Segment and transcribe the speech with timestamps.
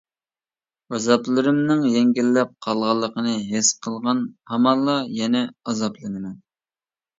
[0.97, 6.37] ئازابلىرىمنىڭ يەڭگىللەپ قالغانلىقىنى ھېس قىلغان ھامانلا يەنە ئازابلىنىمەن.